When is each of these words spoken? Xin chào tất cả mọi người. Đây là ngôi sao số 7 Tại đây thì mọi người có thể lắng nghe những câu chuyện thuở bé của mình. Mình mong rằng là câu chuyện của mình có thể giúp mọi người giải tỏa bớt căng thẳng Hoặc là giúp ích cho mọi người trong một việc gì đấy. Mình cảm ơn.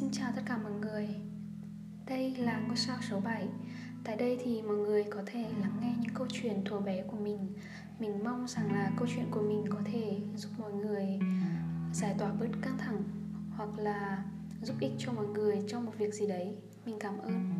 Xin 0.00 0.10
chào 0.12 0.32
tất 0.36 0.42
cả 0.46 0.56
mọi 0.56 0.72
người. 0.72 1.08
Đây 2.06 2.36
là 2.36 2.60
ngôi 2.66 2.76
sao 2.76 2.96
số 3.10 3.20
7 3.20 3.48
Tại 4.04 4.16
đây 4.16 4.38
thì 4.44 4.62
mọi 4.62 4.76
người 4.76 5.04
có 5.10 5.22
thể 5.26 5.42
lắng 5.60 5.78
nghe 5.80 5.94
những 6.00 6.14
câu 6.14 6.26
chuyện 6.32 6.64
thuở 6.64 6.80
bé 6.80 7.02
của 7.02 7.16
mình. 7.16 7.38
Mình 7.98 8.24
mong 8.24 8.46
rằng 8.48 8.72
là 8.72 8.92
câu 8.98 9.08
chuyện 9.14 9.26
của 9.30 9.42
mình 9.42 9.64
có 9.70 9.78
thể 9.92 10.20
giúp 10.36 10.48
mọi 10.58 10.72
người 10.72 11.18
giải 11.92 12.14
tỏa 12.18 12.32
bớt 12.32 12.48
căng 12.62 12.78
thẳng 12.78 13.02
Hoặc 13.56 13.78
là 13.78 14.24
giúp 14.62 14.74
ích 14.80 14.92
cho 14.98 15.12
mọi 15.12 15.26
người 15.26 15.62
trong 15.68 15.84
một 15.84 15.92
việc 15.98 16.14
gì 16.14 16.26
đấy. 16.26 16.56
Mình 16.86 16.96
cảm 17.00 17.18
ơn. 17.18 17.54